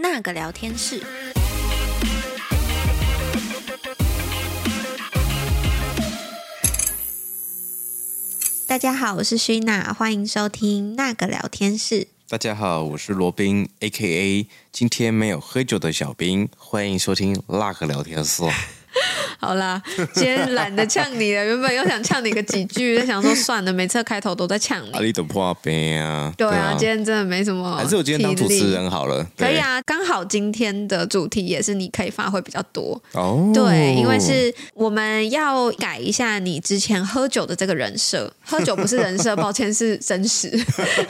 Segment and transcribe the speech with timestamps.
[0.00, 1.02] 那个聊天室。
[8.68, 12.06] 大家好，我是熏娜欢迎收听那个聊天室。
[12.28, 14.46] 大家好，我是罗宾，A.K.A.
[14.70, 18.44] 今天没有喝酒的小兵，欢迎收听那个聊天室。
[19.40, 19.80] 好啦，
[20.12, 21.44] 今天懒得呛你了。
[21.44, 24.90] 原本又想呛你个几句， 就想说算了，每次开头都在呛你。
[24.90, 26.32] 阿里的破杯啊！
[26.36, 27.76] 对啊，今天真的没什么。
[27.76, 29.24] 还是我今天当主持人好了。
[29.36, 33.00] 可以啊，刚好今天的主题也是你可以发挥比较多。
[33.12, 33.50] 哦。
[33.54, 38.32] 对，因为是我们要改一下你之前喝酒的这个人设。
[38.44, 40.50] 喝酒不是人设，抱歉，是真实。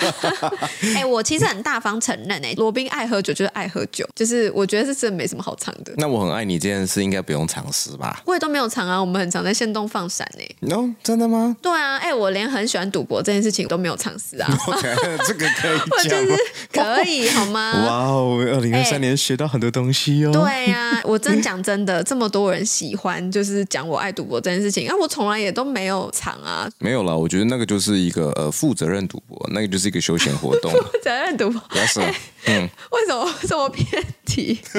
[0.95, 5.95] 哎、欸，我其实很大方承认、欸，哎，罗宾爱喝酒就是爱喝酒，就是我觉得是真的没什么好藏的。
[5.97, 8.18] 那我很爱你这件事，应该不用尝试吧？
[8.25, 10.69] 我也都没有藏啊，我们很常在限动放闪呢。
[10.71, 11.57] 喏，真的吗？
[11.63, 14.59] 对啊，哎，我连很喜欢赌博这件事情都没有尝试啊。
[14.69, 14.95] OK，
[15.27, 16.39] 这个可以讲， 就是
[16.73, 17.73] 可以 好吗？
[17.87, 20.33] 哇哦，二零二三年学到很多东西哦。
[20.33, 26.69] 对呀，我真讲真的，这么多人喜欢，就是讲我爱赌博这件事情，啊，我从来也都没有藏啊。
[26.79, 30.71] 没有啦，我觉得那个就是一个呃负责任赌博，那个就是一个休闲活动。
[30.73, 32.03] 负责任赌博，不要说。
[32.47, 34.59] 嗯，为什么这么偏题？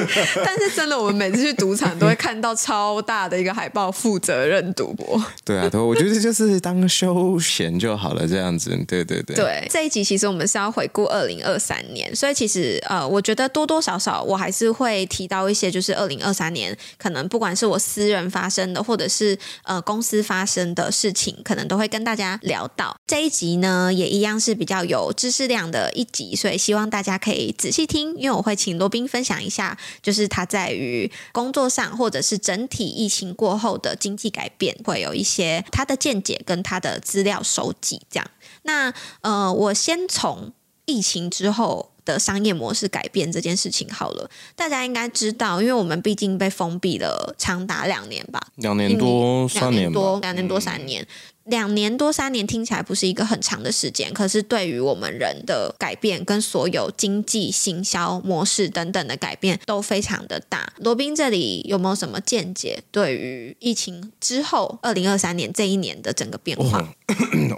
[0.45, 5.21] 但是真的，我们每次去赌场都会看到超大的一个海报，负责任赌博。
[5.43, 8.69] 对啊，对，我觉得就是当休闲就好了，这样子。
[8.87, 9.35] 对对对。
[9.35, 22.95] 对，这一集其实我们是要回顾二零二三年，所以其实呃，我觉得多多少少我还是会提到一些，就是二零二三年可能不管是我私人发生的，或者是呃公司发生的事情，可能都会跟大家聊到。
[23.05, 27.48] 这一集呢，也一样是比较有知识量的一集，所以希望大家可以。
[27.57, 38.01] 仔细听，因为我会请罗宾分享一下，就是他在于工作上，或者是整体疫情过后的经济改变，会有一些他的见解跟他的资料收集。
[38.09, 38.31] 这样，
[38.63, 40.51] 那呃，我先从
[40.85, 44.29] 疫情之后的商业模式改变这件事情好了。
[44.55, 51.05] 大家应该知道，因为我们毕竟被封闭了长达两年吧，两年多，三年多，两年多三年。
[51.49, 60.71] 两年多三年听起来不是一个很长的时间，可是对于我们人的改变跟所有经济行销模式等等的改变都非常的大。
[60.77, 62.81] 罗宾这里有没有什么见解？
[62.91, 66.79] 对于疫情之后二零二三年这一年的整个变化？
[66.79, 66.87] 哦，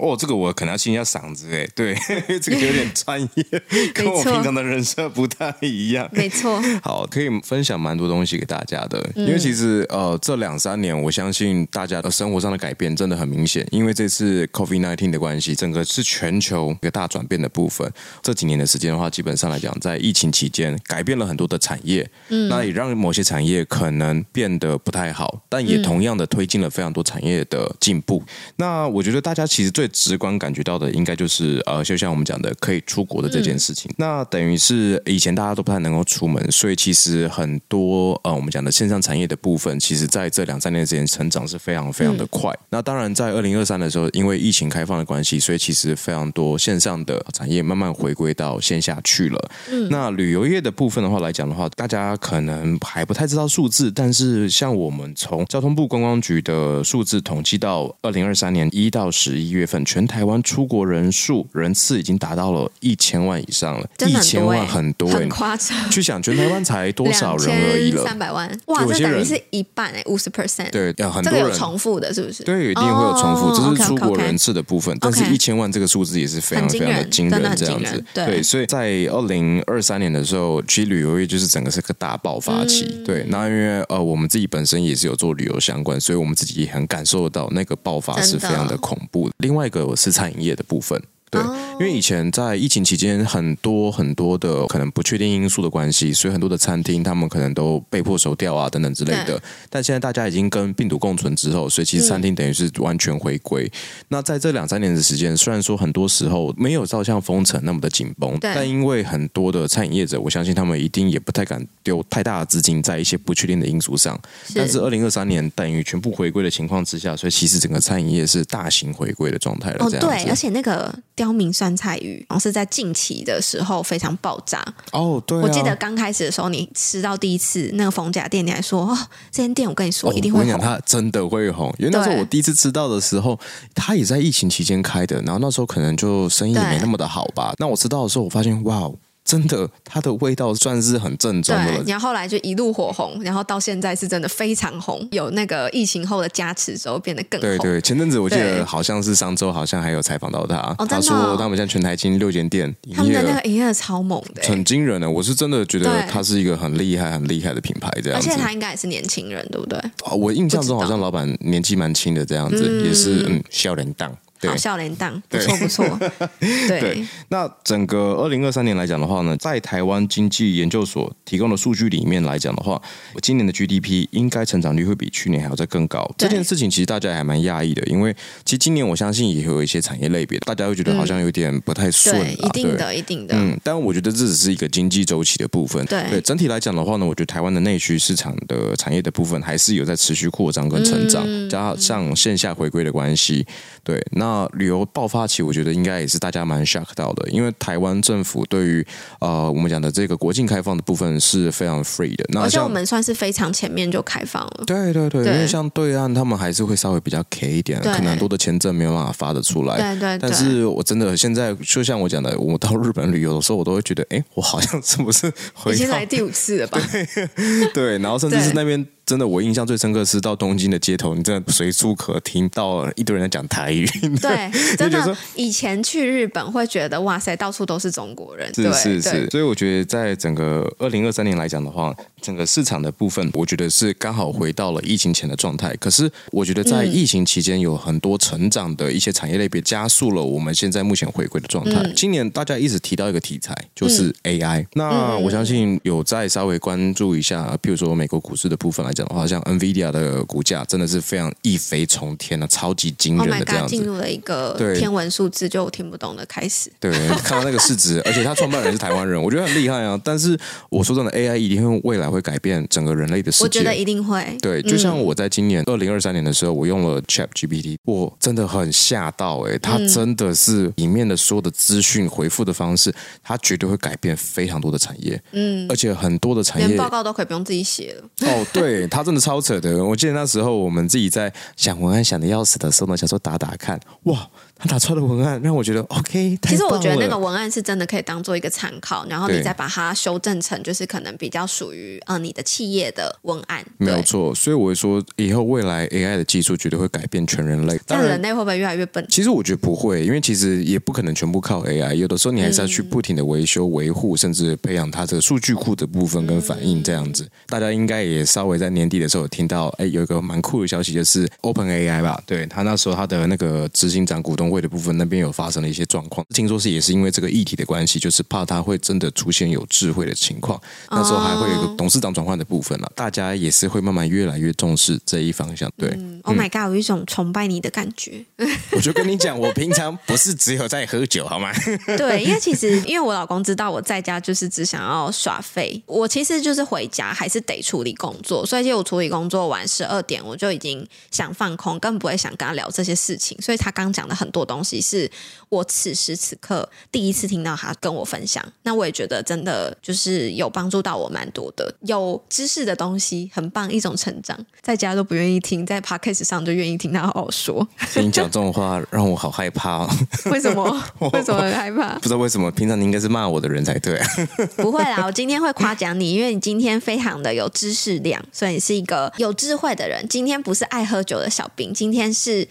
[0.00, 1.94] 哦，这个我可能要清一下嗓子哎，对，
[2.40, 3.62] 这个有点专业，
[3.94, 6.08] 跟我平常的人设不太一样。
[6.12, 17.92] 没错， 好，可以分享蛮多东西给大家的，因为其实呃这两三年，我相信大家的生活上的改变真的很明显，因为因为这次 COVID-19 的关系，整个是全球一个大转变的部分。
[18.22, 28.22] 这几年的时间的话，基本上来讲，在疫情期间改变了很多的产业，嗯，那也让某些产业可能变得不太好，但也同样的推进了非常多产业的进步。
[28.24, 33.90] 嗯、那我觉得大家其实最直观感觉到的，应该就是呃，就像我们讲的，可以出国的这件事情。
[33.90, 42.48] 嗯、那等于是以前大家都不太能够出门，所以其实很多呃，我们讲的线上产业的部分，其实在这两三年之间成长是非常非常的快。
[42.52, 49.50] 嗯、那当然，在二零二三的时候，因为疫情开放的关系，所以其实非常多线上的产业慢慢回归到线下去了。
[49.70, 65.76] 嗯，那旅游业的部分的话来讲的话，大家可能还不太知道数字，但是像我们从交通部观光局的数字统计到二零二三年一到十一月份，全台湾出国人数人次已经达到了一千万以上了，一千万很多，很夸张。
[65.90, 70.70] 去想全台湾才多少人而已了，三百万，哇，这等于是一半哎，五十 percent。
[70.70, 72.42] 对，要很多人重复的，是不是？
[72.44, 74.96] 对，一定会有重复，这是出国人次的部分。
[75.00, 78.04] 但是，一千万这个数字也是非常非常的惊人，这样子。
[78.14, 82.84] 对，所以在二零二三年的时候，其实旅游业就是整个是个大爆发期。
[83.04, 89.34] 对，那因为呃，我们自己本身也是有做旅游相关，所以我们自己也很感受到那个爆发是非常的恐怖的。
[89.38, 91.00] 另外一个是餐饮业的部分。
[91.32, 91.40] 对，
[91.80, 99.42] 因为以前在疫情期间，很多很多的可能不确定因素的关系，所以很多的餐厅他们可能都被迫收掉啊，等等之类的。
[99.70, 103.66] 但现在大家已经跟病毒共存之后，所以其实餐厅等于是完全回归。
[104.08, 114.20] 那在这两三年的时间，虽然说很多时候没有照像封城那么的紧绷，但因为很多的餐饮业者，我相信他们一定也不太敢丢太大的资金在一些不确定的因素上。
[114.54, 119.88] 但是二零二三年等于全部回归的情况之下，所以其实整个餐饮业是大型回归的状态了。
[119.88, 120.06] 这样子。
[120.06, 120.94] 对，而且那个。
[121.22, 124.60] 刁民酸菜鱼，然后是在近期的时候非常爆炸
[124.90, 125.22] 哦。
[125.24, 128.98] 对、啊，我记得刚开始的时候，你吃到第一次那个逢甲店，你还说哦，
[129.30, 130.48] 这间店我跟你说、哦、一定会红。
[130.48, 133.38] 我跟你讲，它真的会红，因为那时候我第一次吃到的时候，
[133.72, 137.54] 它也在疫情期间开的，然后那时候可能就生意没那么的好吧。
[137.58, 138.90] 那我吃到的时候，我发现哇。
[139.32, 141.82] 真的它的味道算是很正宗的了。
[141.86, 145.08] 然后后来就一路火红，然后到现在是真的非常红。
[145.10, 147.48] 有那个疫情后的加持之后，变得更红。
[147.48, 155.10] 对对，前阵子我记得好像是上周，好像还有采访到他，哦哦、他说他们现在全台经六间店，他们的那个营业超猛的，很惊人的。
[155.10, 158.18] 我是真的觉得他是一个很厉害、很厉害的品牌，这样。
[158.18, 159.78] 而且他应该也是年轻人，对不对？
[160.04, 164.14] 哦，我印象中好像老板年纪蛮轻的，这样子、嗯、也是嗯，少年档。
[164.48, 165.98] 好笑连档，不错不错。
[166.40, 172.80] 对，对，那整个二零二三年来讲的话呢，在台湾经济研究所提供的数据里面来讲的话，
[173.20, 176.08] 今年的 GDP 应该成长率会比去年还要再更高。
[176.18, 182.32] 这件事情其实大家还蛮讶异的，因为其实今年我相信也会有一些产业类别，大家会觉得好像有点不太顺、嗯。
[182.32, 183.34] 一定的，一定的。
[183.36, 185.84] 嗯，但我觉得这只是一个经济周期的部分。
[185.86, 193.46] 对，对，整体来讲的话呢，我觉得台湾的内需市场的产业的部分还是有在持续扩张跟成长，嗯、加上线下回归的关系。
[193.84, 198.86] 对，那旅游爆发期，我觉得应该也是大家蛮 shock 到的，因为台湾政府对于
[199.20, 202.24] 呃我们讲的这个国境开放的部分是非常 free 的。
[202.28, 204.64] 那像我们算是非常前面就开放了。
[204.66, 209.76] 对对对，对因为像对岸他们还是会稍微比较 K 一点，可能很多的签证没有办法发得出来。
[209.76, 210.30] 对，对对。
[210.30, 216.80] 但是我真的现在就像我讲的，我到日本旅游的时候，我都会觉得，哎，我好像是不是回已经来第五次了吧？
[216.90, 218.86] 对，对，然后甚至是那边。
[219.12, 223.86] 真的，我印象最深刻是到东京的街头，你真的随处可听到一堆人在讲台语。
[224.22, 228.50] 对，真的，以前去日本会觉得哇塞，到处都是中国人。
[228.54, 235.76] 是是是，所以我觉得在整个二零二三年来讲的话，整个市场的部分，我觉得是刚好回到了疫情前的状态。
[235.76, 241.82] 可是，我觉得在疫情期间有很多成长的一些产业类别，加速了我们现在目前回归的状态。
[241.82, 244.66] 嗯、今年大家一直提到一个题材，就是 AI、嗯。
[244.72, 253.74] 那我相信有在稍微关注一下，譬如说美国股市的部分来讲的话，像 NVIDIA 的股价真的是非常一飞冲天啊，超级惊人的这样子。
[253.74, 256.70] 进入了一个天文数字就听不懂的开始。
[256.78, 260.00] 对，看到那个市值，而且他创办人是台湾人， 我觉得很厉害啊。
[260.04, 260.38] 但是
[260.70, 263.44] 我说真的，AI 一定会未来会改变整个人类的世界。
[263.44, 264.36] 我觉得一定会。
[264.40, 275.20] 对，就像我在今年二零二三年的时候，我用了 ChatGPT，我真的很吓到哎、欸，它真的是里面的所有的资讯回复的方式，它绝对会改变非常多的产业。
[275.32, 278.28] 嗯，而且很多的产业连报告都可以不用自己写了。
[278.28, 279.84] 哦，对，他真的超扯的。
[279.84, 284.28] 我记得那时候我们自己在想文案想的要死的时候呢，想说打打看，哇。
[284.62, 286.38] 他打出来的文案让我觉得 OK。
[286.42, 293.64] 其实我觉得那个文案是真的可以当做一个参考，然后你再把它修正成就是可能比较属于呃你的企业的文案。
[293.78, 297.76] 没有错，所以我会说以后未来 AI 的技术绝对会改变全人类。
[297.88, 299.04] 但人类会不会越来越笨？
[299.08, 307.28] 其实我觉得不会，因为其实也不可能全部靠 AI，有的时候你还是要去不停的维修、维护，甚至培养它这个数据库的部分跟反应这样子。
[307.48, 314.51] 大家应该也稍微在年底的时候有听到，哎，有一个蛮酷的消息，就是 OpenAI 吧，对他那时候他的那个执行长股东。
[314.52, 325.72] 会的部分那边有发生了一些状况，听说是也是因为这个议题的关系，就是怕他会真的出现有智慧的情况，那时候还会有一个董事长转换的部分了，大家也是会慢慢越来越重视这一方向。
[325.78, 328.24] 对、嗯、，Oh my God，有一种崇拜你的感觉。
[328.72, 331.50] 我就跟你讲，我平常不是只有在喝酒，好吗？
[331.96, 343.40] 对，因为其实因为我老公知道我在家就是只想要耍废，我其实就是回家还是得处理工作，所以就我处理工作完十二点我就已经想放空，更不会想跟他聊这些事情。
[343.40, 344.41] 所以他刚讲的很多。
[344.44, 345.10] 东西是
[345.48, 354.38] 我此时此刻第一次听到他跟我分享，那我也觉得真的就是有帮助到我蛮多的，有知识的东西很棒，一种成长。
[354.60, 357.66] 在家都不愿意听，在 Podcast 上就愿意听他好好说。
[357.96, 359.90] 你讲这种话让我好害怕哦。
[360.26, 360.64] 为什么？
[361.12, 361.94] 为什么很害怕？
[361.94, 362.50] 不知道为什么。
[362.52, 364.08] 平常你应该是骂我的人才对啊。
[364.56, 370.06] 不会啦，我今天会夸奖你，因为你今天非常的有知识量，所以你是一个有智慧的人。
[370.08, 372.48] 今天不是爱喝酒的小兵，今天是。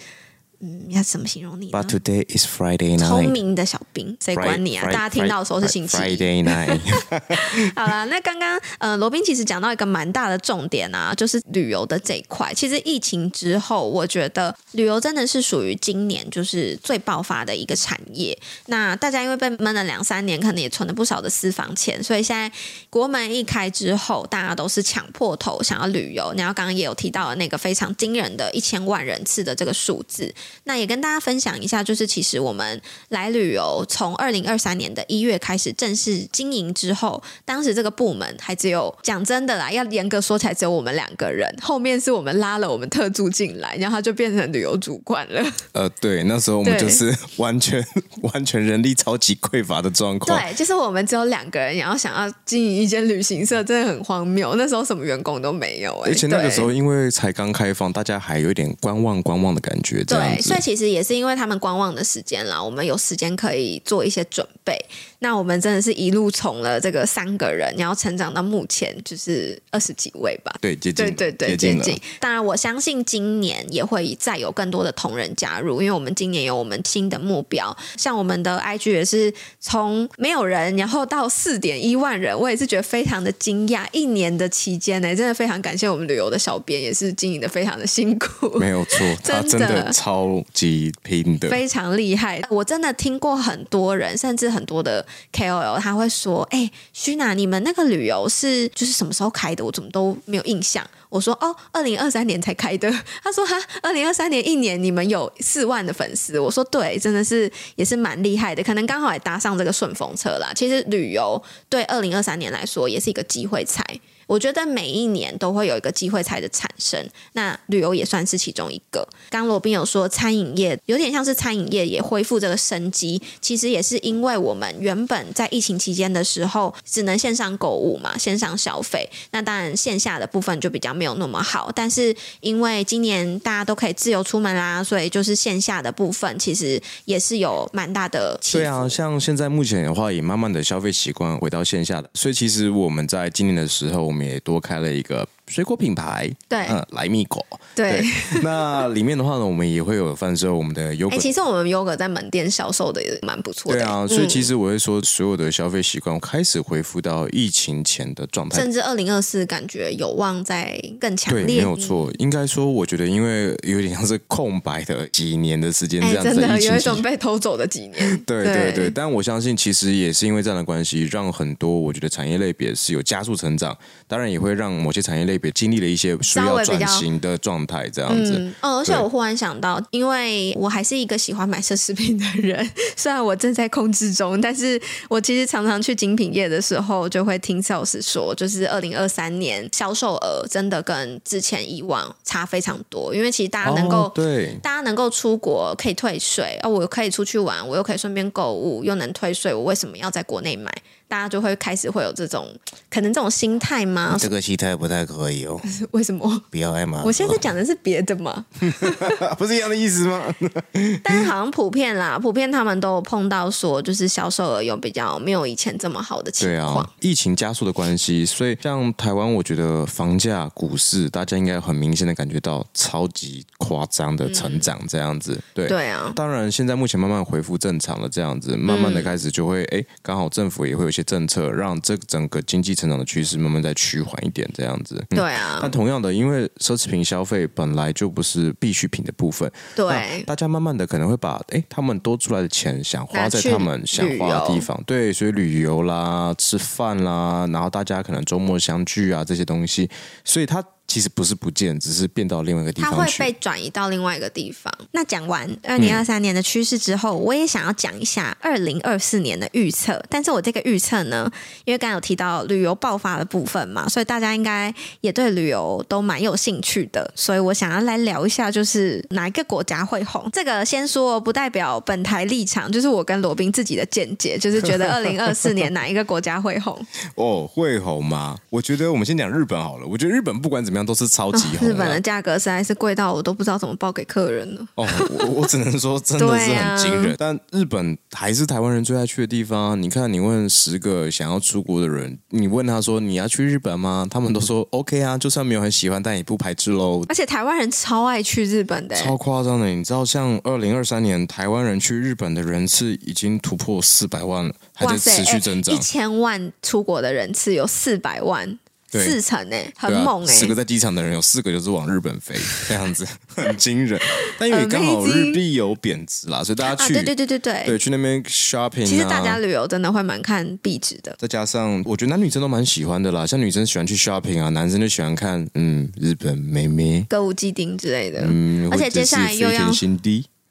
[0.64, 3.08] 嗯，要怎么形容你？But today is Friday night。
[3.08, 4.86] 聪明的小兵，谁管你啊？
[4.86, 6.00] 大家听到的时候是星期一。
[6.00, 6.80] Friday night。
[7.76, 12.54] 好了，那刚刚呃，罗宾其实讲到一个蛮大的重点啊，就是旅游的这一块。
[12.54, 18.38] 其实疫情之后，我觉得旅游真的是属于今年就是最爆发的一个产业。
[18.68, 22.52] 那大家因为被闷了两三年，可能也存了不少的私房钱，所以现在
[22.92, 26.32] 国门一开之后，大家都是抢破头想要旅游。
[26.38, 30.32] 然后刚刚也有提到了那个非常惊人的一千万人次的这个数字。
[30.64, 45.44] 那也跟大家分享一下，就是其实我们来旅游，从二零二三年的一月开始正式经营之后，当时这个部门还只有讲真的啦，要严格说起来只有我们两个人，后面是我们拉了我们特助进来，然后他就变成旅游主管了。
[45.74, 47.84] 呃，对，那时候我们就是 完全
[48.24, 50.40] 完全人力超级匮乏的状况。
[50.40, 54.56] 对，就是我们只有两个人，然后想要经营一间旅行社，真的很荒谬。
[54.56, 60.41] 那时候什么员工都没有，欸，而且那个时候因为才刚开放，大家还有一点观望观望的感觉，这样子。
[60.42, 60.48] 子。
[60.50, 64.78] 所以其实也是因为他们观望的时间啦，我们有时间可以做一些准备。
[65.20, 70.52] 那我们真的是一路从了这个三个人，然后成长到目前就是二十几位吧。
[70.60, 71.96] 对，接近，对对对，接近。
[72.20, 77.76] 当然，我相信今年也会再有更多的同仁加入，因为我们今年有我们新的目标。
[77.98, 83.86] 像我们的 IG 也是从没有人，然后到四点一万人，我也是觉得非常的惊讶。
[83.92, 88.58] 一年的期间呢，真的非常感谢我们旅游的小编，也是经营的非常的辛苦。
[88.58, 92.42] 没有错，他真的 超级拼的，非常厉害。
[92.50, 95.06] 我真的听过很多人，甚至很多的。
[95.34, 99.66] KOL 他会说：“哎、徐娜，你们那个旅游是就是什么时候开的？
[99.66, 102.90] 我怎么都没有印象。”我说：“哦，二零二三年才开的。”
[103.24, 110.52] 他说：“哈，二零二三年一年你们有四万的粉丝。”我说：“对，真的是也是蛮厉害的，可能刚好也搭上这个顺风车啦。
[110.56, 113.84] 其实旅游对二零二三年来说也是一个机会才。”
[114.32, 116.98] 我觉得每一年都会有一个机会才的产生，
[117.34, 119.06] 那旅游也算是其中一个。
[119.30, 131.70] 刚罗宾有说，餐饮业有点像是餐饮业也恢复这个生机，其实也是因为我们原本在疫情期间的时候只能线上购物嘛，线上消费，那当然线下的部分就比较没有那么好。
[131.76, 138.40] 但是因为今年大家都可以自由出门啦，所以就是线下的部分其实也是有蛮大的。
[138.50, 144.21] 对啊，像现在目前的话，也慢慢的消费习惯回到线下的，所以其实我们在今年的时候，我们。
[144.24, 145.28] 也多开了一个。
[145.52, 148.42] 水果品牌，对，嗯，来蜜果，对，对。
[148.42, 151.16] 那里面的话呢，我们也会有贩售我们的优格。
[151.16, 153.80] 哎，其实我们优格在门店销售的也蛮不错的。
[153.80, 161.46] 对啊，所以其实我会说，所有的消费习惯开始恢复到疫情前的状态，甚至二零二四感觉有望在更强烈。
[161.46, 162.10] 对，没有错。
[162.20, 168.18] 应该说，我觉得因为有点像是空白的几年的时间这样子，真的有一种被偷走的几年。
[168.26, 173.78] 对对对，但我相信，其实也是因为这样的关系，让很多我觉得产业类别是有加速成长，
[174.08, 176.12] 当然也会让某些产业类别经历了一些。
[176.22, 184.80] 需要转型的状态这样子，嗯，哦，而且我忽然想到，因为我还是一个喜欢买奢侈品的人， 虽然我正在控制中，但是
[185.10, 200.72] 我其实常常去精品业的时候，就会听 sales 说，就是二零二三年销售额真的跟之前以往差非常多，因为其实大家能够、哦、对，大家能够出国可以退税，啊，我可以出去玩，我又可以顺便购物，又能退税，我为什么要在国内买？
[201.12, 202.48] 大家就会开始会有这种
[202.90, 204.16] 可能这种心态吗？
[204.18, 205.60] 这个心态不太可以哦。
[205.92, 206.42] 为什么？
[206.50, 207.04] 不要爱马。
[207.04, 208.46] 我现在讲的是别的嘛，
[209.38, 210.24] 不是一样的意思吗？
[211.04, 216.76] 但是好像普遍啦，普遍他们都有碰到说，就是销售额有比较没有以前这么好的情况。
[216.76, 225.34] 对啊，疫情加速的关系，所以像台湾，我觉得房价、股市，大家应该很明显的感觉到超级夸张的成长，这样子。
[225.34, 231.01] 嗯、对对啊，当然现在目前慢慢恢复正常了，这样子，慢慢的开始就会哎，刚好政府也会有些。
[231.04, 235.04] 政策让这整个经济成长的趋势慢慢再趋缓一点，这样子。
[235.10, 235.60] 对啊。
[235.62, 249.90] 但同样的，因为奢侈品消费本来就不是必需品的部分，对，大家慢慢的可能会把哎他们多出来的钱想花在他们想花的地方，对，所以旅游啦、吃饭啦，然后大家可能周末相聚啊这些东西，
[250.24, 250.64] 所以他。
[250.88, 252.98] 其实不是不见，只是变到另外一个地方去。
[252.98, 254.74] 它会被转移到另外一个地方。
[254.92, 260.04] 那讲完二零二三年的趋势之后，嗯、我也想要讲一下二零二四年的预测。
[260.10, 261.32] 但是我这个预测呢，
[261.64, 267.10] 因为刚刚有提到旅游爆发的部分嘛，所以大家应该也对旅游都蛮有兴趣的。
[267.16, 270.30] 所以我想要来聊一下，就是哪一个国家会红。
[270.34, 276.78] 这个先说，不代表本台立场，就是我跟罗宾自己的见解，就是觉得 二零二四年哪一个国家会红。
[277.16, 278.38] 哦，会红吗？
[278.50, 279.88] 我觉得我们先讲日本好了。
[279.88, 280.82] 我觉得日本不管怎么样。
[280.82, 284.68] 都是超级红，日本的价格实在是贵到我都不知道怎么报给客人了。
[284.74, 284.88] 哦，
[285.20, 287.12] 我我只能说真的是很惊人。
[287.12, 289.80] 啊、但日本还是台湾人最爱去的地方。
[289.80, 294.08] 你看，你问十个想要出国的人，你问他说你要去日本吗？
[294.10, 297.04] 他们都说 OK 啊，就算没有很喜欢，但也不排斥喽。
[297.08, 299.68] 而且台湾人超爱去日本的，超夸张的。
[299.68, 305.76] 你知道，像二零二三年台湾人去日本的人次已经突破四百万了，还在持续增长。
[305.76, 308.58] 一千万出国的人次有四百万。
[308.92, 310.40] 四成哎、欸，很猛哎、欸！
[310.40, 312.36] 十、啊、个在机场的人有四个就是往日本飞，
[312.68, 314.00] 这样子很惊人。
[314.38, 318.86] 但因为刚好日币有贬值啦，所以大家去、啊、对对对对对，对去那边 shopping、啊。
[318.86, 321.16] 其实大家旅游真的会蛮看币值的。
[321.18, 328.24] 再加上我觉得男女生都蛮喜欢的啦，像女生喜欢去 shopping 啊，男生就喜欢看嗯日本妹妹、歌舞伎町之类的。
[328.28, 329.72] 嗯，而且接下来又要。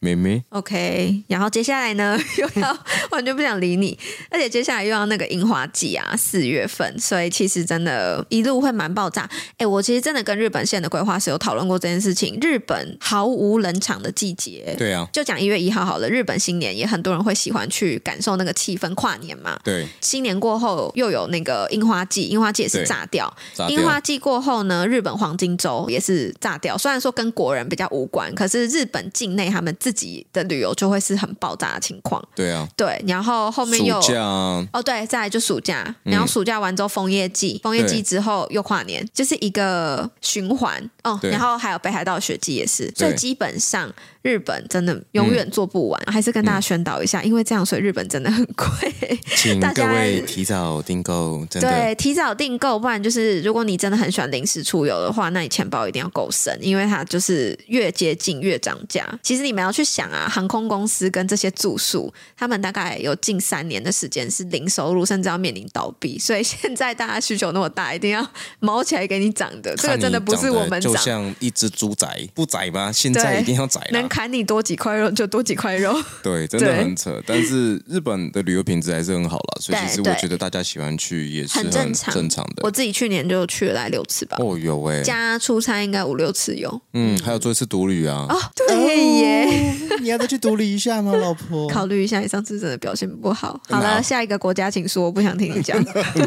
[0.00, 0.42] 妹妹。
[0.48, 2.78] OK，然后接下来呢， 又要
[3.12, 3.96] 完全不想理你，
[4.30, 9.28] 而且接下来又要那个樱花季啊，四月份，所以其实真的，一路会蛮爆炸。
[9.58, 12.36] 哎，我其实真的跟日本线的规划师有讨论过这件事情。
[12.40, 16.08] 日本毫无冷场的季节，对啊，就讲一月一号好了。
[16.08, 19.58] 日本新年也很多人会喜欢去感受那个气氛，跨年嘛。
[19.62, 23.32] 对，新年过后又有那个樱花季，樱花季也是炸掉。
[23.54, 23.76] 炸掉。
[23.76, 26.78] 樱花季过后呢，日本黄金周也是炸掉。
[26.78, 32.22] 虽然说跟国人比较无关，可是日本境内他们自己的旅游就会是很爆炸的情况。
[32.34, 33.02] 对啊，对。
[33.06, 41.18] 然后后面又暑假哦，对，再来就暑假，然后暑假完之后枫叶季，枫叶季之后又跨年，就是一个循环哦。
[41.22, 43.92] 然后还有北海道雪季也是，所以基本上。
[44.22, 59.08] 日本真的永远做不完，嗯、还是跟大家宣导一下，嗯、因为这样，所以日本真的很贵，请各位 提早订购，真的对，提早订购，不然就是如果你真的很喜欢临时出游的话，那你钱包一定要够深，因为它就是越接近越涨价。
[59.22, 68.26] 其实你们要去想啊，航空公司跟这些住宿，他们大概有近三年的时间是零收入，甚至要面临倒闭，所以现在大家需求那么大，一定要
[68.58, 69.74] 毛起来给你涨的。
[69.76, 72.92] 这个真的不是我们涨，就像一只猪仔不宰吗？
[72.92, 74.08] 现在一定要宰能。
[74.08, 77.22] 砍你多几块肉就多几块肉， 对，真的很扯。
[77.26, 82.62] 但是日本的旅游品质还是很好了，所以其实我觉得大家喜欢去也是很正常的。
[82.62, 86.80] 我自己去年就去了来六次吧，哦，有哎，加出差应该五六次有。
[86.92, 89.69] 嗯，还有做一次独旅啊，哦，对耶，
[90.02, 91.68] 你要再去独立一下吗，老婆？
[91.68, 93.58] 考虑一下，你上次真的表现不好。
[93.68, 95.82] 好了，下一个国家请说，我不想听你讲。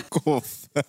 [0.09, 0.83] 过分。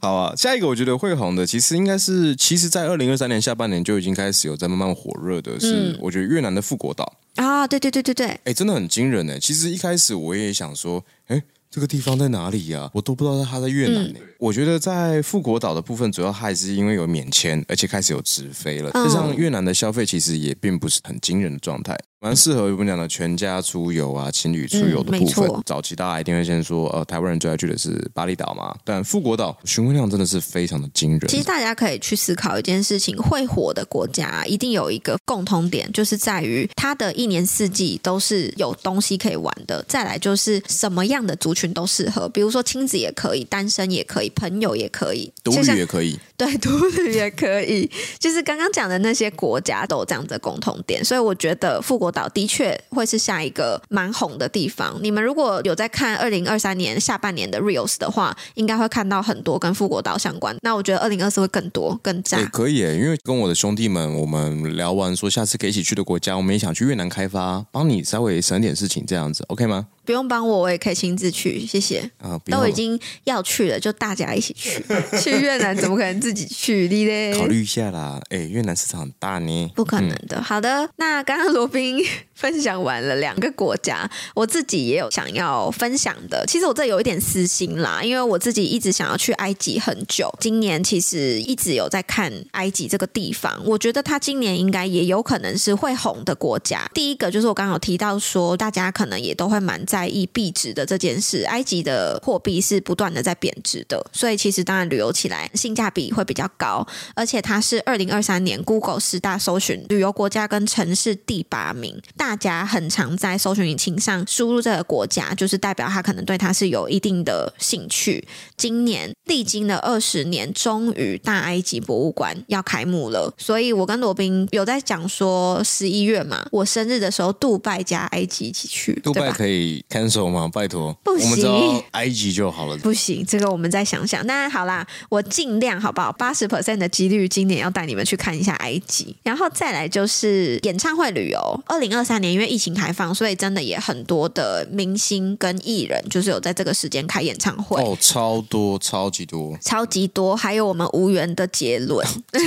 [0.00, 6.30] 好啊，下一个我觉得会红的，其实应该是，其实，在二零二三年下半年就已经开始有在慢慢火热的，是我觉得。
[6.30, 9.36] 越南的富国岛啊，对对对对对，哎，真的很惊人哎！
[9.40, 12.90] 其实一开始我也想说，哎，这个地方在哪里呀？
[12.92, 14.18] 我都不知道它在越南呢。
[14.18, 18.90] 嗯、我觉得在富国岛的部分，主要还是因为有免签，而且开始有直飞了。
[18.90, 21.96] 加上越南的消费其实也并不是很惊人的状态。
[22.22, 25.48] 蛮适合我们讲的全家出游啊，情侣出游的部分。
[25.48, 28.76] 嗯、早期大家一定会先说，呃，台湾人最爱去的是巴厘岛嘛。
[28.84, 31.20] 但富国岛询问量真的是非常的惊人。
[31.28, 39.82] 其实大家可以去思考一件事情：会火的国家一定有一个共同点，就是在于它的一年四季都是有东西可以玩的。
[39.88, 46.18] 再来就是什么样的族群都适合，比如说亲子也可以，单身也可以，朋友也可以，独旅也可以。
[46.44, 47.90] 对，独旅也可以。
[48.20, 52.10] 就是刚刚讲的那些国家都有这样的共同点，所以我觉得富国。
[52.10, 54.98] 岛的确会是下一个蛮红的地方。
[55.00, 60.56] 你们如果有在看二零二三年下半年的 Reels 的话，应该会看到很多跟富国岛相关。
[60.62, 62.40] 那我觉得二零二四会更多更赞。
[62.40, 69.86] 也可以，因为跟我的兄弟们，我们聊完说下次可以一起去的国家，我们也想去越南开发，帮你稍微省点事情，这样子 OK 吗？
[70.10, 72.00] 不用帮我，我也可以亲自去，谢谢。
[72.18, 74.84] 啊，都已经要去了，就大家一起去。
[75.22, 77.32] 去越南怎么可能自己去你嘞？
[77.38, 80.36] 考虑一下啦，哎，越南市场很大呢，不可能的。
[80.36, 86.44] 嗯、好的，那刚刚罗宾分享完了两个国家，我自己也有想要分享的。
[86.48, 93.62] 其实我这有一点私心啦，因为我自己一直想要去埃及很久，今年其实一直有在看埃及这个地方。
[93.64, 96.90] 我觉得它今年应该也有可能是会红的国家。
[96.92, 99.99] 第一个就是我刚刚有提到说，大家可能也都会蛮在。
[100.00, 118.26] 在意币值的这件事，埃及的货币是不断的在贬值的，所以其实当然旅游起来性价比会比较高，而且它是二零二三年 Google 十大搜寻旅游国家跟城市第八名，大家很常在搜寻引擎上输入这个国家，就是代表他可能对它是有一定的兴趣。
[118.56, 129.84] 今年历经了二十年，终于大埃及博物馆要开幕了，所以我跟罗宾有在讲说十一月嘛，我生日的时候，杜拜加埃及一起去，杜拜可以。
[129.90, 130.48] Cancel 吗？
[130.52, 132.76] 拜托，不行，埃及就好了。
[132.78, 134.24] 不行，这个我们再想想。
[134.26, 136.12] 那好啦，我尽量好不好？
[136.12, 139.16] 八十 percent 的几率，今年要带你们去看一下埃及。
[139.24, 141.60] 然后再来就是演唱会旅游。
[141.66, 147.82] 二零二三年因为疫情开放，所以真的也很多的明星跟艺人，就是有在这个时间开演唱会。
[147.82, 150.36] 哦，超多，超级多，超级多。
[150.36, 152.06] 还有我们无缘的杰伦，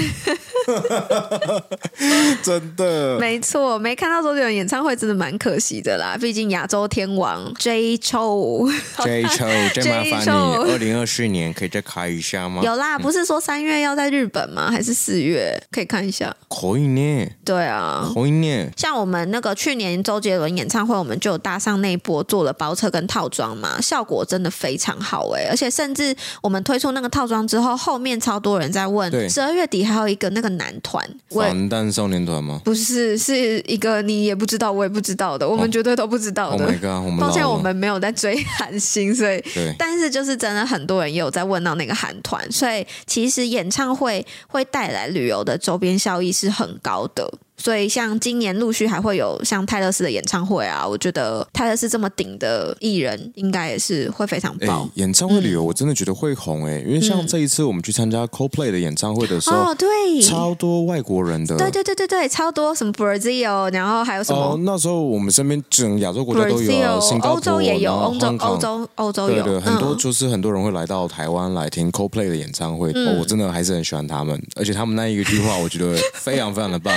[2.41, 6.17] 真的，没错，没看到周杰伦演唱会，真的蛮可惜的啦。
[6.17, 7.32] 毕竟亚洲天王。
[7.59, 12.61] J Chou，J Chou，再麻烦你，二零二四年可以再开一下吗？
[12.63, 14.69] 有啦，不是说三月要在日本吗？
[14.71, 16.35] 还是四月可以看一下？
[16.49, 17.27] 可以呢。
[17.43, 18.69] 对啊，可以呢。
[18.77, 25.49] 像我们那个去年周杰伦演唱会，我们就搭上那一波做了包车跟套装嘛，效果真的非常好哎、欸！
[25.49, 32.61] 而且甚至我们推出那个套装之后，后面超多人在问，十二月底还有一个那个男团，防弹少年团吗？
[32.63, 36.63] 不是，是一个你也不知道，我也不知道的，我们绝对都不知道的。
[36.65, 37.05] Oh my god！
[37.05, 37.22] 我们。
[37.23, 47.31] 抱歉，我们没有在追韩星，所以对，但是就是真的很多人也有在问到那个韩团，所以其实演唱会会带来旅游的周边效益是很高的。
[47.63, 54.81] 所以像今年陆续还会有像泰勒斯的演唱会啊，我觉得泰勒斯这么顶的艺人，应该也是会非常棒。
[54.81, 64.41] 欸、演唱会旅游我真的觉得会红哎、欸，嗯、因为像这一次我们去参加 Coldplay 的演唱会的时候，哦对，超多外国人的，对对对对对，超多什么 Brazil，然后还有什么？
[64.41, 76.93] 哦，那时候我们身边整亚洲国家都有、欧洲也有，欧洲欧洲欧洲有，对对，很多就是很多人会来到台湾来听 Coldplay 的演唱会，嗯哦、我真的还是很喜欢他们，而且他们那一个句话，我觉得非常非常的棒。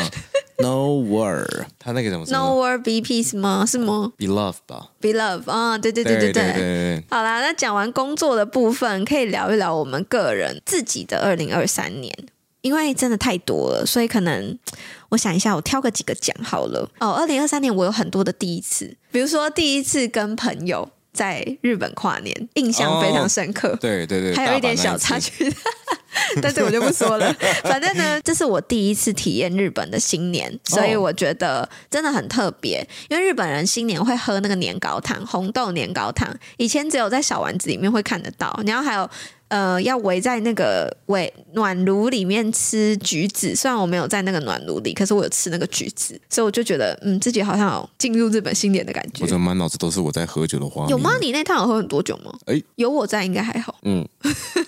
[0.58, 3.64] No word，他那个什么？No word be peace 吗？
[3.66, 4.88] 是吗？Be love 吧。
[5.00, 6.32] Be love 啊，对对对对对。
[6.32, 12.10] 对对对对好啦，那讲完工作的部分，可以聊一聊我们个人自己的二零二三年，
[12.62, 14.58] 因为真的太多了，所以可能
[15.10, 16.88] 我想一下，我挑个几个讲好了。
[17.00, 23.68] 哦，二零二三年我有很多的第一次，比如说第一次跟朋友在日本跨年，印象非常深刻。
[23.68, 25.54] 哦、对对对，还有一点小插曲。
[26.42, 27.32] 但是我就不说了，
[27.64, 32.86] 反正呢，这是我第一次体验日本的新年，所以我觉得真的很特别。
[33.08, 39.08] 因为日本人新年会喝那个年糕汤，红豆年糕汤，以前只有在小丸子里面会看得到，然后还有。
[39.48, 49.22] 呃，要围在那个围暖炉里面吃橘子，虽然我没有在那个暖炉里，可是我有吃那个橘子，所以我就觉得，嗯，自己好像有进入日本新年的感觉。
[49.22, 50.90] 我这满脑子都是我在喝酒的画面。
[50.90, 51.12] 有吗？
[51.20, 52.32] 你那趟有喝很多酒吗？
[52.46, 53.76] 哎，有我在应该还好。
[53.82, 54.06] 嗯，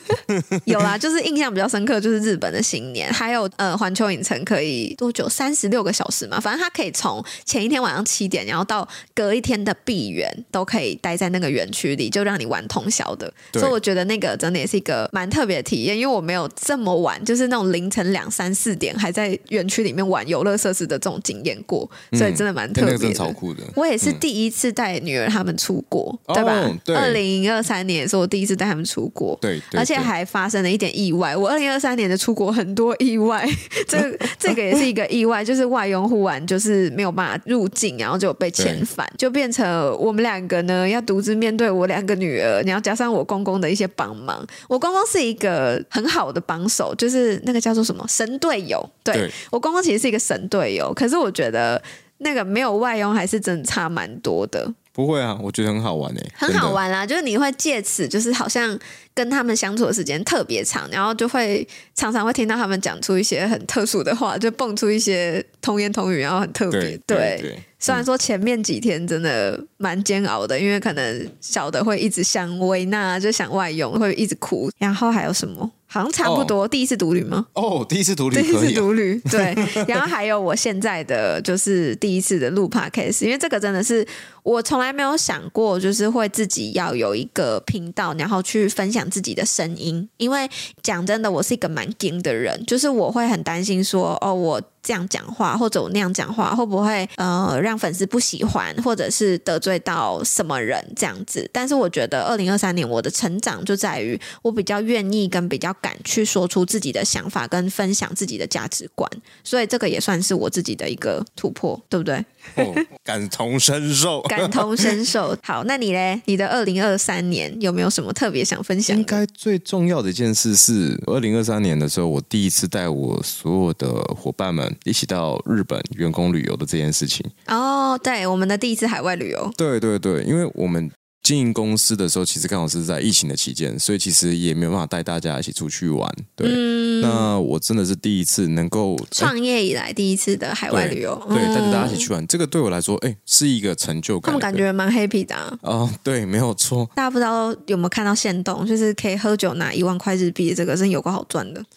[0.65, 5.29] 有啦，就是印象比较深刻，就是日本的新年，还有呃，环球影城可以多久？
[5.29, 13.33] 三十六个小时嘛，反正它可以从前一天晚上七点，然后到隔一天的闭园，都可以待在那个园区里，就让你玩通宵的。
[13.55, 22.99] 所以我觉得那个真的也是一个蛮特别的体验，因为我没有这么晚，就是那种凌晨两三四点还在园区里面玩游乐设施的这种经验过，所以真的蛮特别的。
[22.99, 23.63] 嗯、真的超酷的。
[23.75, 26.53] 我也是第一次带女儿他们出国，嗯、对吧？
[26.95, 31.35] 二零二三年也是我第一次带他们出国，对，而且还发生了一点意外。
[31.35, 33.49] 我二零二三年的出国很多意外，
[33.89, 33.99] 这
[34.39, 39.67] 这个也是一个意外，就是外佣忽然就是没有办法入境，然后就被遣返，就变成
[39.99, 44.99] 我们两个呢要独自面对我两个女儿，然后加上我公公的一些帮忙，我公公。
[45.09, 48.87] 是一个很好的帮手，就是那个叫做什么神队友。
[49.03, 51.83] 对，对我公公其实是一个神队友，可是我觉得
[52.19, 54.71] 那个没有外佣还是真的差蛮多的。
[54.99, 58.77] 不会啊，我觉得很好玩诶，很好玩啊，就是你会借此就是好像
[59.15, 66.81] 跟他们相处的时间特别长，然后就会常常会听到他们讲出一些很特殊的话，就蹦出一些童言童语，然后很特别。
[67.07, 67.17] 对。
[67.17, 74.69] 对对虽然说前面几天真的蛮煎熬的，因为可能小的会一直想维纳，就想外用，会一直哭。
[74.79, 75.71] 然后还有什么？
[75.87, 76.63] 好像差不多。
[76.63, 76.71] Oh.
[76.71, 77.47] 第一次独旅吗？
[77.53, 79.21] 哦，oh, 第一次独旅，第一次独旅。
[79.31, 79.55] 对。
[79.87, 84.05] 然后还有我现在的就是第一次的录 Podcast，因为这个真的是
[84.49, 90.09] 我从来没有想过，就是会自己要有一个频道，然后去分享自己的声音。
[90.17, 90.49] 因为
[90.83, 94.63] 讲真的，我是一个蛮硬的人，就是我会很担心说，哦，我。
[94.81, 101.47] 这样讲话，或者我那样讲话，会不会呃让粉丝不喜欢，或者是得罪到什么人这样子？
[101.53, 109.11] 但是我觉得二零二三年我的成长就在于我比较愿意跟比较敢去说出自己的想法，跟分享自己的价值观，
[109.45, 112.25] 所以这个也算是我自己的一个突破，对不对？
[112.57, 115.37] 哦，感同身受，感同身受。
[115.43, 116.21] 好，那你嘞？
[116.25, 118.97] 你的二零二三年有没有什么特别想分享？
[118.97, 124.69] 应该最重要的一件事是，二零二三年的时候，我第一次带我所有的伙伴们。
[124.85, 130.91] 一起到日本员工旅游的这件事情哦，对，我们的第一次海外旅游，对对对，因为我们
[131.29, 136.11] 经营公司的时候，其实刚好是在疫情的期间，所以其实也没有办法带大家一起出去玩。
[136.35, 144.33] 对，嗯、那我真的是第一次能够创业以来第一次的海外旅游，对，带着、嗯、大家一起去玩，这个对我来说，哎，是一个成就感。
[144.33, 145.59] 他们感觉蛮 happy 的啊。
[145.61, 146.89] 哦，对，没有错。
[146.95, 151.63] 大家不知道有没有看到限动，就是可以喝酒拿一万块日币，这个真有个好赚的。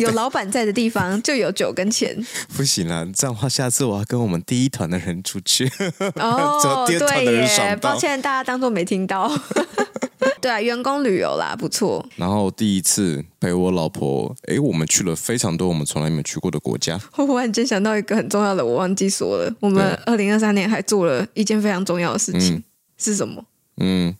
[0.00, 2.16] 有老板在的地方就有酒跟钱。
[2.56, 5.70] 不行了，这样的话，下次我要跟我们第一团的人出去。
[6.16, 9.30] 哦， 对耶，抱歉，大家当做没听到。
[10.40, 12.04] 对啊，员工旅游啦，不错。
[12.16, 16.98] 然后第一次陪我老婆，哎，我们去了非常多我们从来没有去过的国家。
[17.16, 19.54] 我忽然间想到一个很重要的，我忘记说了。
[19.60, 22.64] 我们二零二三年还做了一件非常重要的事情，嗯、
[22.96, 23.44] 是什么？
[23.76, 24.16] 嗯。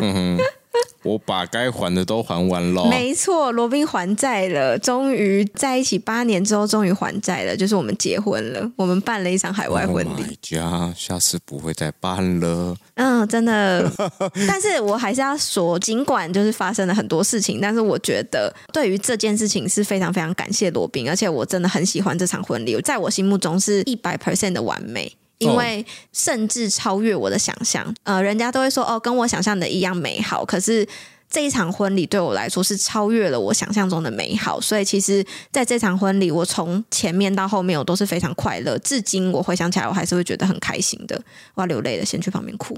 [0.00, 0.38] 嗯
[1.02, 2.88] 我把该还的都还完了。
[2.88, 7.56] 没错，罗宾还债了，终于在一起八年之后，终于还债了。
[7.56, 10.38] 就是我们结婚了，我们办了一场海外婚礼。
[10.58, 12.76] Oh 下次不会再办了。
[12.94, 13.90] 嗯，真的。
[14.46, 25.12] 但是我还是要说，尽管就是发生了很多事情，但是我觉得对于这件事情是非常非常感谢罗宾，而且我真的很喜欢这场婚礼，在我心目中是一百 percent 的完美。
[25.42, 30.44] 因为甚至超越我的想象，呃，人家都会说哦，跟我想象的一样美好。
[30.44, 30.86] 可是
[31.30, 41.18] 这一场婚礼对我来说是超越了我想象中的美好，所以其实在这场婚礼，我从前面到后面我都是非常快乐，至今我回想起来我还是会觉得很开心的。
[41.54, 42.76] 我要流泪了，先去旁边哭。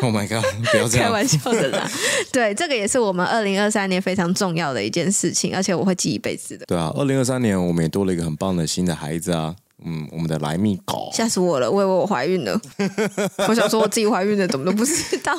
[0.00, 0.42] Oh my god！
[0.72, 1.90] 不要这样，开玩笑的啦。
[2.32, 6.64] 对，这个也是我们二零二三年非常重要的一件事情，而且我会记一辈子的。
[6.64, 9.54] 对啊，二零二三年我们也多了一个很棒的新的孩子啊。
[9.84, 12.60] 嗯，我们的来密狗吓死我了，我以为我怀孕了。
[13.48, 15.34] 我想说我自己怀孕了，怎么都不知道。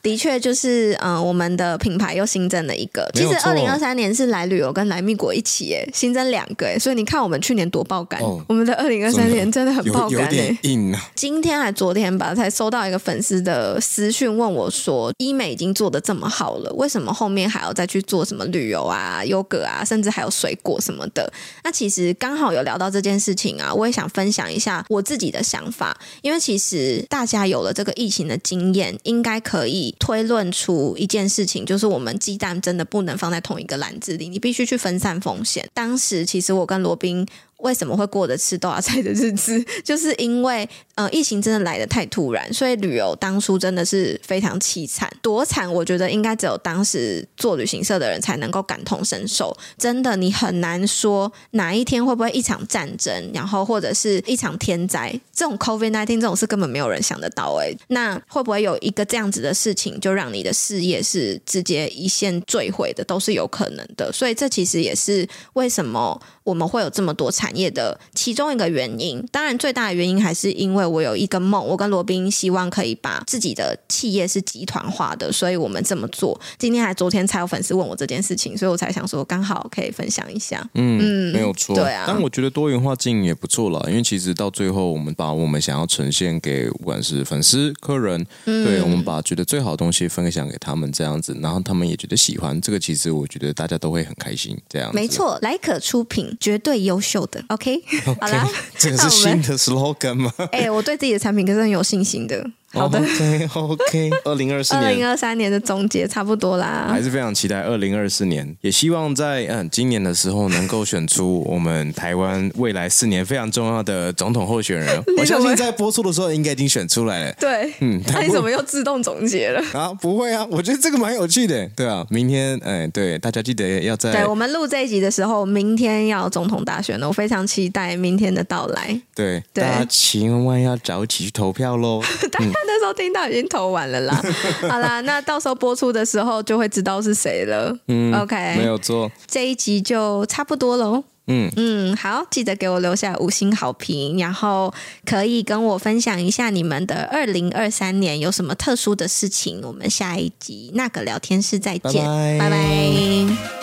[0.00, 3.10] 的确，就是嗯、呃，我们的品牌又新增了一个。
[3.14, 10.56] 其实二零二三年是来旅游跟来密果一起诶，新增两个哎，所以你看我们去年多爆肝，哦、我们的二零二三年真的很爆肝诶。
[10.62, 11.10] 硬啊！
[11.14, 21.30] 今天还昨天吧，才收到一个粉丝的私讯问我说，医美已经做的这么好了，为什么后面还要再去做什么旅游啊、优格啊，甚至还有水果什么的？
[21.64, 35.68] 那其实刚好有聊到这件事情啊，我也想分享一下我自己的想法，因为其实大家有了这个疫情的经验，应该可以推论出一件事情，就是我们鸡蛋真的不能放在同一个篮子里，你必须去分散风险。
[35.74, 37.26] 当时其实我跟罗宾。
[37.62, 39.62] 为什么会过得吃豆芽菜的日子？
[39.84, 45.10] 就是因为呃，疫情真的来得太突然，所以旅游当初真的是非常凄惨。
[45.22, 49.56] 多惨，我觉得应该只有当时做旅行社的人才能够感同身受。
[49.78, 57.54] 真的，你很难说哪一天会不会一场战争，然后或者是一场天灾，这种 COVID-19 这种事根本没有人想得到。
[57.60, 64.12] 哎，那会不会有一个这样子的事情，就让你的事业是直接一线坠毁的，都是有可能的。
[64.12, 66.20] 所以这其实也是为什么。
[66.50, 76.38] 我们会有这么多产业的其中一个原因，当然最大的原因还是因为我有一个梦，我跟罗宾希望可以把自己的企业是集团化的，所以我们这么做。
[76.58, 80.60] 今天还昨天才有粉丝问我这件事情，所以我才想说刚好可以分享一下。
[80.74, 82.04] 嗯，嗯没有错，对啊。
[82.08, 94.58] 但我觉得多元化经营也不错了，因为其实到最后我们把我们想要呈现给不管是粉丝、客人，嗯、对我们把觉得最好的东西分享给他们这样子，然后他们也觉得喜欢，这个其实我觉得大家都会很开心。
[94.68, 94.96] 这样子。
[94.96, 96.36] 没错，莱可出品。
[96.40, 98.48] 绝对优秀的，OK，, okay 好啦，
[98.78, 100.32] 这个是新的 slogan 吗？
[100.52, 102.50] 哎、欸，我对自己的产品可是很有信心的。
[102.72, 102.98] 好的，
[103.54, 115.02] OK，OK，二零二四年，二零二三年的总结差不多啦，还是非常期待二零二四年，也希望在嗯今年的时候能够选出我们台湾未来四年非常重要的总统候选人。
[115.18, 117.32] 我相信在播出的时候应该已经选出来了。
[117.40, 119.60] 对，嗯，那你怎么又自动总结了？
[119.74, 121.68] 啊，不会啊，我觉得这个蛮有趣的。
[121.74, 124.12] 对啊，明天，哎，对，大家记得要在。
[124.12, 128.88] 对，我们录这一集的时候，明天要总统大选了，我非常期待明天的到来。
[129.14, 132.00] 对，对大家千万要早起去投票喽。
[132.38, 134.22] 嗯那时候听到已经投完了啦，
[134.68, 137.76] 好啦，那到时候播出的时候就会知道是谁了。
[137.88, 141.04] 嗯，OK，没有错，这一集就差不多喽。
[141.32, 144.72] 嗯嗯，好，记得给我留下五星好评，然后
[145.04, 149.60] 可以跟我分享一下你们的二零二三年有什么特殊的事情。
[149.62, 152.04] 我们下一集那个聊天室再见，
[152.38, 152.50] 拜拜。
[152.50, 153.59] 拜拜。